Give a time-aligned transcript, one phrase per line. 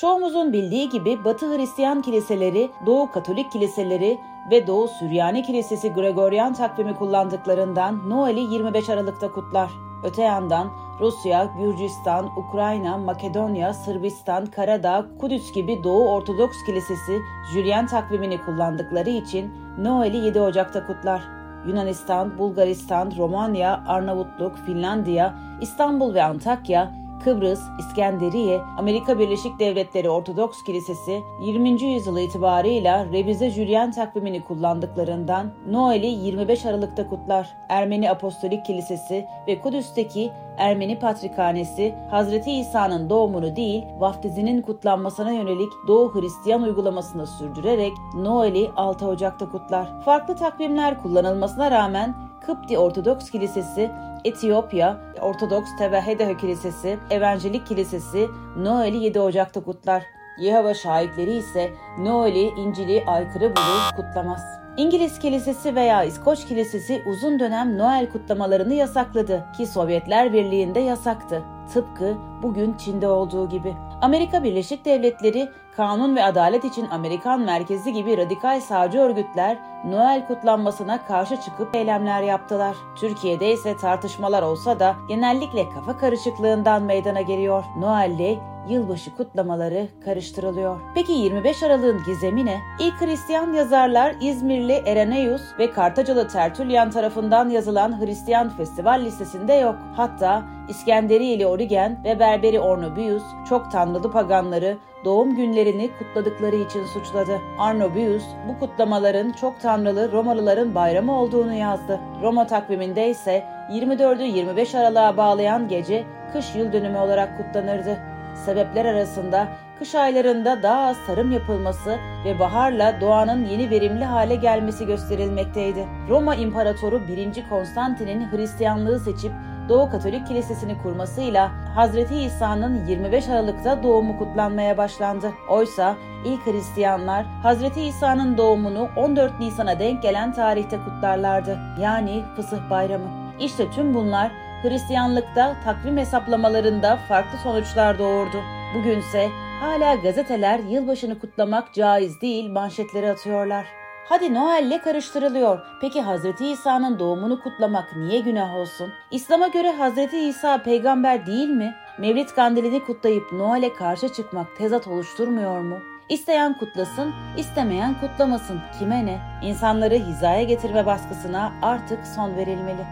[0.00, 4.18] Çoğumuzun bildiği gibi Batı Hristiyan kiliseleri, Doğu Katolik kiliseleri
[4.50, 9.70] ve Doğu Süryani Kilisesi Gregorian takvimi kullandıklarından Noel'i 25 Aralık'ta kutlar.
[10.04, 17.18] Öte yandan Rusya, Gürcistan, Ukrayna, Makedonya, Sırbistan, Karadağ, Kudüs gibi Doğu Ortodoks Kilisesi
[17.54, 21.22] Julian takvimini kullandıkları için Noel'i 7 Ocak'ta kutlar.
[21.66, 31.22] Yunanistan, Bulgaristan, Romanya, Arnavutluk, Finlandiya, İstanbul ve Antakya Kıbrıs, İskenderiye, Amerika Birleşik Devletleri Ortodoks Kilisesi
[31.42, 31.82] 20.
[31.82, 37.48] yüzyıl itibarıyla revize Julian takvimini kullandıklarından Noel'i 25 Aralık'ta kutlar.
[37.68, 46.14] Ermeni Apostolik Kilisesi ve Kudüs'teki Ermeni Patrikhanesi Hazreti İsa'nın doğumunu değil vaftizinin kutlanmasına yönelik Doğu
[46.14, 50.00] Hristiyan uygulamasını sürdürerek Noel'i 6 Ocak'ta kutlar.
[50.04, 52.14] Farklı takvimler kullanılmasına rağmen
[52.46, 53.90] Kıpti Ortodoks Kilisesi
[54.24, 60.02] Etiyopya Ortodoks Tebehedeho Kilisesi, Evangelik Kilisesi Noel'i 7 Ocak'ta kutlar.
[60.40, 64.40] Yehova şahitleri ise Noel'i İncil'i aykırı bulur, kutlamaz.
[64.76, 71.42] İngiliz Kilisesi veya İskoç Kilisesi uzun dönem Noel kutlamalarını yasakladı ki Sovyetler Birliği'nde yasaktı.
[71.74, 73.76] Tıpkı bugün Çin'de olduğu gibi.
[74.00, 81.06] Amerika Birleşik Devletleri kanun ve adalet için Amerikan merkezi gibi radikal sağcı örgütler Noel kutlanmasına
[81.06, 82.76] karşı çıkıp eylemler yaptılar.
[82.96, 87.64] Türkiye'de ise tartışmalar olsa da genellikle kafa karışıklığından meydana geliyor.
[87.78, 90.80] Noel'le yılbaşı kutlamaları karıştırılıyor.
[90.94, 92.60] Peki 25 Aralık'ın gizemi ne?
[92.80, 99.76] İlk Hristiyan yazarlar İzmirli Ereneus ve Kartacalı Tertullian tarafından yazılan Hristiyan festival listesinde yok.
[99.96, 107.38] Hatta İskenderiyeli Origen ve Berberi Ornobius çok tanrılı paganları doğum günlerini kutladıkları için suçladı.
[107.58, 112.00] Arnobius bu kutlamaların çok tanrılı Romalıların bayramı olduğunu yazdı.
[112.22, 117.98] Roma takviminde ise 24'ü 25 Aralık'a bağlayan gece kış yıl dönümü olarak kutlanırdı.
[118.44, 119.48] Sebepler arasında
[119.78, 125.86] kış aylarında daha az tarım yapılması ve baharla doğanın yeni verimli hale gelmesi gösterilmekteydi.
[126.08, 127.48] Roma İmparatoru 1.
[127.48, 129.32] Konstantin'in Hristiyanlığı seçip
[129.70, 135.32] Doğu Katolik Kilisesi'ni kurmasıyla Hazreti İsa'nın 25 Aralık'ta doğumu kutlanmaya başlandı.
[135.48, 141.58] Oysa ilk Hristiyanlar Hazreti İsa'nın doğumunu 14 Nisan'a denk gelen tarihte kutlarlardı.
[141.80, 143.04] Yani Fısıh Bayramı.
[143.40, 144.32] İşte tüm bunlar
[144.62, 148.36] Hristiyanlıkta takvim hesaplamalarında farklı sonuçlar doğurdu.
[148.74, 149.28] Bugünse
[149.60, 153.79] hala gazeteler yılbaşını kutlamak caiz değil manşetleri atıyorlar.
[154.08, 155.58] Hadi Noel'le karıştırılıyor.
[155.80, 156.40] Peki Hz.
[156.40, 158.92] İsa'nın doğumunu kutlamak niye günah olsun?
[159.10, 160.14] İslam'a göre Hz.
[160.14, 161.74] İsa peygamber değil mi?
[161.98, 165.78] Mevlid kandilini kutlayıp Noel'e karşı çıkmak tezat oluşturmuyor mu?
[166.08, 168.60] İsteyen kutlasın, istemeyen kutlamasın.
[168.78, 169.18] Kime ne?
[169.42, 172.84] İnsanları hizaya getirme baskısına artık son verilmeli.